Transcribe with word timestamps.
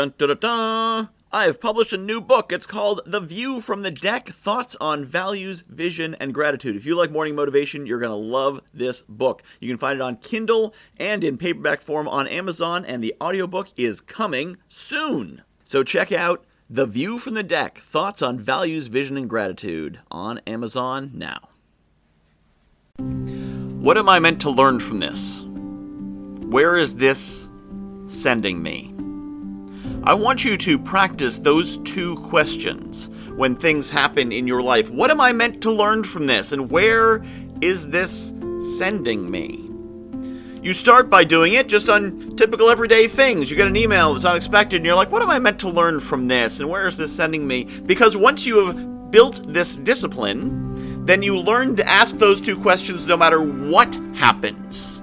Dun 0.00 0.14
dun 0.16 0.28
dun 0.28 0.38
dun! 0.38 1.08
I've 1.30 1.60
published 1.60 1.92
a 1.92 1.98
new 1.98 2.22
book. 2.22 2.52
It's 2.52 2.64
called 2.64 3.02
The 3.04 3.20
View 3.20 3.60
from 3.60 3.82
the 3.82 3.90
Deck 3.90 4.30
Thoughts 4.30 4.74
on 4.80 5.04
Values, 5.04 5.62
Vision, 5.68 6.16
and 6.18 6.32
Gratitude. 6.32 6.74
If 6.74 6.86
you 6.86 6.96
like 6.96 7.10
morning 7.10 7.34
motivation, 7.34 7.84
you're 7.84 7.98
going 7.98 8.08
to 8.08 8.16
love 8.16 8.62
this 8.72 9.02
book. 9.02 9.42
You 9.60 9.68
can 9.68 9.76
find 9.76 9.98
it 9.98 10.02
on 10.02 10.16
Kindle 10.16 10.72
and 10.96 11.22
in 11.22 11.36
paperback 11.36 11.82
form 11.82 12.08
on 12.08 12.26
Amazon, 12.28 12.86
and 12.86 13.04
the 13.04 13.14
audiobook 13.20 13.68
is 13.76 14.00
coming 14.00 14.56
soon. 14.70 15.42
So 15.64 15.82
check 15.82 16.12
out 16.12 16.46
The 16.70 16.86
View 16.86 17.18
from 17.18 17.34
the 17.34 17.42
Deck 17.42 17.80
Thoughts 17.80 18.22
on 18.22 18.38
Values, 18.38 18.86
Vision, 18.86 19.18
and 19.18 19.28
Gratitude 19.28 20.00
on 20.10 20.38
Amazon 20.46 21.10
now. 21.12 21.50
What 23.82 23.98
am 23.98 24.08
I 24.08 24.18
meant 24.18 24.40
to 24.40 24.50
learn 24.50 24.80
from 24.80 25.00
this? 25.00 25.44
Where 26.50 26.78
is 26.78 26.94
this 26.94 27.50
sending 28.06 28.62
me? 28.62 28.94
I 30.02 30.14
want 30.14 30.46
you 30.46 30.56
to 30.56 30.78
practice 30.78 31.38
those 31.38 31.76
two 31.78 32.16
questions 32.16 33.10
when 33.36 33.54
things 33.54 33.90
happen 33.90 34.32
in 34.32 34.46
your 34.46 34.62
life. 34.62 34.88
What 34.88 35.10
am 35.10 35.20
I 35.20 35.30
meant 35.32 35.60
to 35.62 35.70
learn 35.70 36.04
from 36.04 36.26
this? 36.26 36.52
And 36.52 36.70
where 36.70 37.22
is 37.60 37.86
this 37.86 38.32
sending 38.78 39.30
me? 39.30 39.68
You 40.62 40.72
start 40.72 41.10
by 41.10 41.24
doing 41.24 41.52
it 41.52 41.68
just 41.68 41.90
on 41.90 42.34
typical 42.36 42.70
everyday 42.70 43.08
things. 43.08 43.50
You 43.50 43.58
get 43.58 43.66
an 43.66 43.76
email 43.76 44.14
that's 44.14 44.24
unexpected, 44.24 44.76
and 44.76 44.86
you're 44.86 44.94
like, 44.94 45.12
what 45.12 45.20
am 45.20 45.30
I 45.30 45.38
meant 45.38 45.58
to 45.60 45.68
learn 45.68 46.00
from 46.00 46.28
this? 46.28 46.60
And 46.60 46.70
where 46.70 46.88
is 46.88 46.96
this 46.96 47.14
sending 47.14 47.46
me? 47.46 47.64
Because 47.64 48.16
once 48.16 48.46
you 48.46 48.66
have 48.66 49.10
built 49.10 49.52
this 49.52 49.76
discipline, 49.76 51.04
then 51.04 51.22
you 51.22 51.36
learn 51.36 51.76
to 51.76 51.86
ask 51.86 52.16
those 52.16 52.40
two 52.40 52.58
questions 52.58 53.04
no 53.04 53.18
matter 53.18 53.42
what 53.42 53.94
happens. 54.14 54.99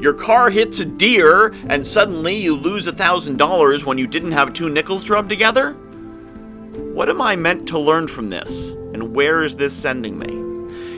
Your 0.00 0.12
car 0.14 0.50
hits 0.50 0.80
a 0.80 0.84
deer 0.84 1.54
and 1.68 1.86
suddenly 1.86 2.34
you 2.36 2.54
lose 2.54 2.86
a 2.86 2.92
$1,000 2.92 3.84
when 3.84 3.98
you 3.98 4.06
didn't 4.06 4.32
have 4.32 4.52
two 4.52 4.68
nickels 4.68 5.04
to 5.04 5.14
rub 5.14 5.28
together? 5.28 5.72
What 5.72 7.08
am 7.08 7.22
I 7.22 7.36
meant 7.36 7.66
to 7.68 7.78
learn 7.78 8.06
from 8.08 8.28
this? 8.30 8.72
And 8.92 9.14
where 9.14 9.42
is 9.42 9.56
this 9.56 9.72
sending 9.74 10.18
me? 10.18 10.46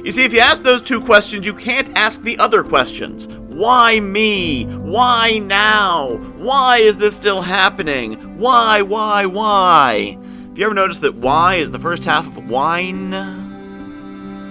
You 0.05 0.13
see, 0.13 0.25
if 0.25 0.33
you 0.33 0.41
ask 0.41 0.63
those 0.63 0.83
two 0.83 1.01
questions, 1.01 1.47
you 1.47 1.55
can't 1.55 1.97
ask 1.97 2.23
the 2.23 2.39
other 2.39 2.63
questions. 2.63 3.29
Why 3.29 4.01
me? 4.01 4.65
Why 4.65 5.39
now? 5.39 6.17
Why 6.37 6.79
is 6.79 6.99
this 6.99 7.17
still 7.17 7.43
happening? 7.43 8.39
Why, 8.39 8.83
why, 8.83 9.27
why? 9.27 10.19
Have 10.49 10.59
you 10.59 10.65
ever 10.65 10.75
noticed 10.75 11.03
that 11.03 11.17
why 11.17 11.57
is 11.57 11.71
the 11.71 11.79
first 11.79 12.05
half 12.05 12.27
of 12.27 12.49
wine? 12.49 13.13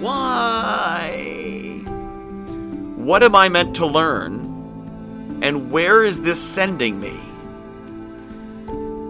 Why? 0.00 1.57
What 2.98 3.22
am 3.22 3.36
I 3.36 3.48
meant 3.48 3.76
to 3.76 3.86
learn? 3.86 5.38
And 5.40 5.70
where 5.70 6.04
is 6.04 6.20
this 6.20 6.42
sending 6.42 6.98
me? 6.98 7.16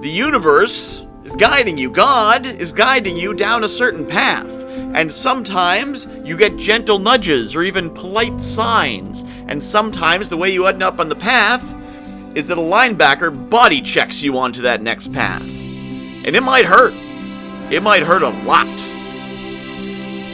The 0.03 0.11
universe 0.11 1.07
is 1.25 1.33
guiding 1.33 1.79
you. 1.79 1.91
God 1.91 2.47
is 2.47 2.71
guiding 2.71 3.17
you 3.17 3.33
down 3.33 3.65
a 3.65 3.69
certain 3.69 4.07
path. 4.07 4.47
And 4.95 5.11
sometimes 5.11 6.07
you 6.23 6.37
get 6.37 6.59
gentle 6.59 6.99
nudges 6.99 7.57
or 7.57 7.63
even 7.63 7.89
polite 7.89 8.39
signs. 8.43 9.25
And 9.49 9.65
sometimes 9.65 10.29
the 10.29 10.37
way 10.37 10.53
you 10.53 10.67
end 10.67 10.83
up 10.83 11.01
on 11.01 11.09
the 11.09 11.17
path 11.17 11.65
is 12.37 12.47
that 12.49 12.59
a 12.59 12.61
linebacker 12.61 13.49
body 13.49 13.81
checks 13.81 14.23
you 14.23 14.37
onto 14.37 14.61
that 14.63 14.83
next 14.83 15.15
path. 15.15 15.43
And 15.43 16.37
it 16.37 16.43
might 16.43 16.67
hurt. 16.67 16.93
It 17.73 17.83
might 17.83 18.03
hurt 18.03 18.23
a 18.23 18.29
lot. 18.45 18.67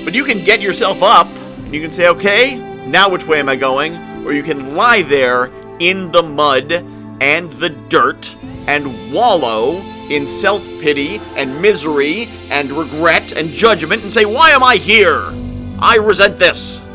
But 0.05 0.13
you 0.13 0.25
can 0.25 0.43
get 0.45 0.61
yourself 0.61 1.05
up 1.05 1.29
and 1.29 1.73
you 1.73 1.81
can 1.81 1.93
say, 1.93 2.09
okay, 2.09 2.74
now 2.87 3.09
which 3.09 3.27
way 3.27 3.41
am 3.41 3.49
I 3.49 3.57
going? 3.57 3.97
Or 4.27 4.33
you 4.33 4.43
can 4.43 4.75
lie 4.75 5.03
there 5.03 5.51
in 5.79 6.13
the 6.13 6.23
mud 6.23 6.73
and 7.21 7.53
the 7.55 7.71
dirt 7.71 8.37
and 8.67 9.13
wallow 9.13 9.81
in 10.11 10.27
self 10.27 10.63
pity 10.81 11.19
and 11.37 11.61
misery 11.61 12.27
and 12.51 12.71
regret 12.73 13.33
and 13.33 13.51
judgment 13.51 14.03
and 14.03 14.13
say, 14.13 14.25
Why 14.25 14.51
am 14.51 14.63
I 14.63 14.77
here? 14.77 15.33
I 15.79 15.97
resent 15.97 16.39
this. 16.39 16.87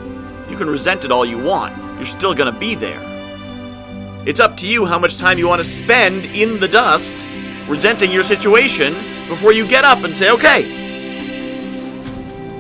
You 0.50 0.58
can 0.58 0.70
resent 0.70 1.06
it 1.06 1.12
all 1.12 1.26
you 1.26 1.38
want, 1.42 1.76
you're 1.98 2.06
still 2.06 2.34
going 2.34 2.52
to 2.52 2.60
be 2.60 2.76
there. 2.76 3.02
It's 4.26 4.40
up 4.40 4.58
to 4.58 4.68
you 4.68 4.86
how 4.86 5.00
much 5.00 5.18
time 5.18 5.38
you 5.38 5.48
want 5.48 5.64
to 5.64 5.68
spend 5.68 6.26
in 6.26 6.60
the 6.60 6.68
dust, 6.68 7.28
resenting 7.68 8.12
your 8.12 8.24
situation, 8.24 8.94
before 9.28 9.54
you 9.54 9.68
get 9.68 9.86
up 9.86 10.04
and 10.04 10.16
say, 10.16 10.30
Okay, 10.32 10.78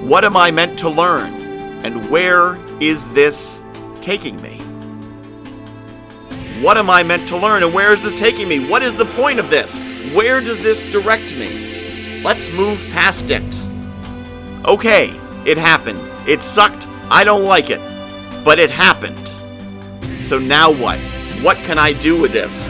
what 0.02 0.25
am 0.25 0.36
I 0.36 0.52
meant 0.52 0.80
to 0.80 0.90
learn? 0.90 1.34
And 1.86 2.09
where 2.09 2.56
is 2.80 3.08
this 3.10 3.62
taking 4.02 4.42
me? 4.42 4.58
What 6.62 6.78
am 6.78 6.90
I 6.90 7.04
meant 7.04 7.28
to 7.30 7.38
learn 7.38 7.64
and 7.64 7.74
where 7.74 7.94
is 7.94 8.02
this 8.02 8.16
taking 8.16 8.48
me? 8.48 8.68
What 8.70 8.84
is 8.84 8.94
the 8.94 9.06
point 9.06 9.40
of 9.40 9.50
this? 9.50 9.78
Where 10.14 10.42
does 10.42 10.58
this 10.60 10.84
direct 10.86 11.34
me? 11.36 12.22
Let's 12.22 12.50
move 12.50 12.80
past 12.92 13.30
it. 13.30 13.68
Okay, 14.66 15.10
it 15.46 15.58
happened. 15.58 16.00
It 16.28 16.42
sucked. 16.42 16.88
I 17.10 17.24
don't 17.24 17.46
like 17.46 17.70
it. 17.70 17.80
But 18.44 18.60
it 18.60 18.70
happened. 18.70 19.28
So 20.26 20.38
now 20.38 20.72
what? 20.72 21.00
What 21.42 21.58
can 21.58 21.80
I 21.80 21.94
do 21.94 22.20
with 22.20 22.34
this? 22.34 22.68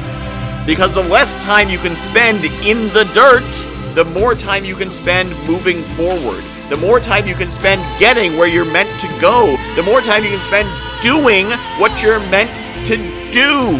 Because 0.65 0.93
the 0.93 1.03
less 1.03 1.35
time 1.43 1.69
you 1.69 1.79
can 1.79 1.95
spend 1.95 2.45
in 2.45 2.93
the 2.93 3.05
dirt, 3.05 3.95
the 3.95 4.05
more 4.05 4.35
time 4.35 4.65
you 4.65 4.75
can 4.75 4.91
spend 4.91 5.31
moving 5.47 5.83
forward 5.95 6.43
the 6.69 6.77
more 6.77 6.99
time 6.99 7.27
you 7.27 7.35
can 7.35 7.49
spend 7.49 7.81
getting 7.99 8.37
where 8.37 8.47
you're 8.47 8.63
meant 8.63 8.89
to 9.01 9.07
go, 9.19 9.57
the 9.75 9.83
more 9.83 10.01
time 10.01 10.23
you 10.23 10.29
can 10.29 10.41
spend 10.41 10.69
doing 11.01 11.49
what 11.79 12.01
you're 12.01 12.19
meant 12.19 12.55
to 12.87 12.97
do. 13.31 13.79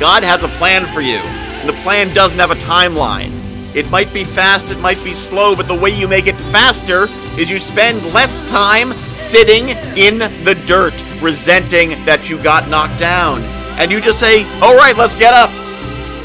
God 0.00 0.22
has 0.22 0.42
a 0.42 0.48
plan 0.48 0.86
for 0.92 1.00
you, 1.00 1.16
and 1.16 1.68
the 1.68 1.80
plan 1.82 2.12
doesn't 2.14 2.38
have 2.38 2.50
a 2.50 2.56
timeline. 2.56 3.32
It 3.74 3.90
might 3.90 4.12
be 4.12 4.24
fast, 4.24 4.70
it 4.70 4.78
might 4.78 5.02
be 5.04 5.14
slow, 5.14 5.54
but 5.54 5.68
the 5.68 5.74
way 5.74 5.90
you 5.90 6.08
make 6.08 6.26
it 6.26 6.36
faster 6.36 7.08
is 7.38 7.50
you 7.50 7.58
spend 7.58 8.02
less 8.14 8.42
time 8.44 8.94
sitting 9.14 9.70
in 9.98 10.18
the 10.44 10.54
dirt, 10.66 10.94
resenting 11.20 11.90
that 12.06 12.30
you 12.30 12.42
got 12.42 12.70
knocked 12.70 12.98
down. 12.98 13.42
And 13.78 13.90
you 13.90 14.00
just 14.00 14.18
say, 14.18 14.44
all 14.60 14.74
right, 14.74 14.96
let's 14.96 15.14
get 15.14 15.34
up. 15.34 15.50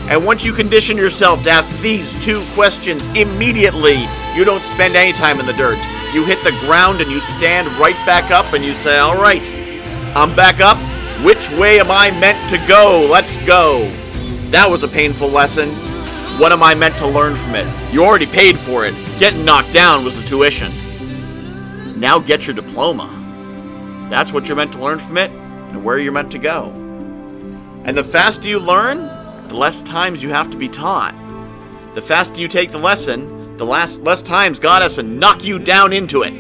And 0.09 0.25
once 0.25 0.45
you 0.45 0.53
condition 0.53 0.95
yourself 0.95 1.43
to 1.43 1.49
ask 1.49 1.71
these 1.81 2.13
two 2.23 2.41
questions 2.53 3.05
immediately, 3.17 4.07
you 4.35 4.45
don't 4.45 4.63
spend 4.63 4.95
any 4.95 5.13
time 5.13 5.39
in 5.39 5.45
the 5.45 5.53
dirt. 5.53 5.77
You 6.13 6.25
hit 6.25 6.43
the 6.43 6.57
ground 6.61 7.01
and 7.01 7.11
you 7.11 7.19
stand 7.19 7.67
right 7.79 7.95
back 8.05 8.31
up 8.31 8.53
and 8.53 8.63
you 8.63 8.73
say, 8.73 8.97
All 8.97 9.15
right, 9.15 9.45
I'm 10.15 10.35
back 10.35 10.59
up. 10.59 10.77
Which 11.23 11.49
way 11.51 11.79
am 11.79 11.91
I 11.91 12.11
meant 12.11 12.49
to 12.49 12.57
go? 12.67 13.07
Let's 13.09 13.37
go. 13.45 13.89
That 14.49 14.69
was 14.69 14.83
a 14.83 14.87
painful 14.87 15.29
lesson. 15.29 15.69
What 16.39 16.51
am 16.51 16.63
I 16.63 16.73
meant 16.73 16.97
to 16.97 17.07
learn 17.07 17.35
from 17.35 17.55
it? 17.55 17.93
You 17.93 18.03
already 18.03 18.25
paid 18.25 18.57
for 18.59 18.85
it. 18.85 18.95
Getting 19.19 19.45
knocked 19.45 19.71
down 19.71 20.03
was 20.03 20.15
the 20.15 20.23
tuition. 20.23 20.71
Now 21.99 22.19
get 22.19 22.47
your 22.47 22.55
diploma. 22.55 23.17
That's 24.09 24.33
what 24.33 24.47
you're 24.47 24.57
meant 24.57 24.73
to 24.73 24.79
learn 24.79 24.99
from 24.99 25.17
it 25.17 25.29
and 25.29 25.83
where 25.83 25.99
you're 25.99 26.11
meant 26.11 26.31
to 26.31 26.39
go. 26.39 26.71
And 27.85 27.97
the 27.97 28.03
faster 28.03 28.47
you 28.47 28.59
learn, 28.59 28.97
the 29.47 29.55
less 29.55 29.81
times 29.81 30.23
you 30.23 30.29
have 30.29 30.49
to 30.51 30.57
be 30.57 30.67
taught. 30.67 31.13
The 31.93 32.01
faster 32.01 32.41
you 32.41 32.47
take 32.47 32.71
the 32.71 32.77
lesson, 32.77 33.40
the 33.61 33.65
last 33.67 34.01
less 34.01 34.23
times 34.23 34.59
God 34.59 34.81
has 34.81 34.95
to 34.95 35.03
knock 35.03 35.43
you 35.43 35.59
down 35.59 35.93
into 35.93 36.23
it. 36.23 36.33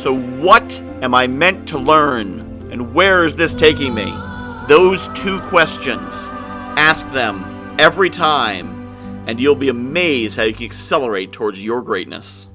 So, 0.00 0.16
what 0.16 0.80
am 1.02 1.12
I 1.12 1.26
meant 1.26 1.66
to 1.70 1.76
learn, 1.76 2.70
and 2.70 2.94
where 2.94 3.24
is 3.24 3.34
this 3.34 3.52
taking 3.52 3.92
me? 3.92 4.04
Those 4.68 5.08
two 5.08 5.40
questions. 5.48 5.98
Ask 6.78 7.10
them 7.12 7.74
every 7.80 8.10
time, 8.10 9.26
and 9.26 9.40
you'll 9.40 9.56
be 9.56 9.70
amazed 9.70 10.36
how 10.36 10.44
you 10.44 10.54
can 10.54 10.66
accelerate 10.66 11.32
towards 11.32 11.64
your 11.64 11.82
greatness. 11.82 12.48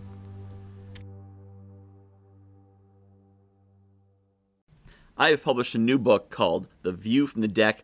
I 5.18 5.32
have 5.32 5.44
published 5.44 5.76
a 5.76 5.80
new 5.80 5.98
book 6.00 6.30
called 6.30 6.70
The 6.84 6.94
View 6.94 7.28
from 7.28 7.42
the 7.42 7.50
Deck 7.50 7.84